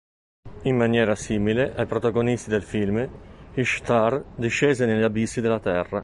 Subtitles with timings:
[0.63, 3.07] In maniera simile ai protagonisti del film,
[3.53, 5.99] Ishtar discese negli abissi della terra.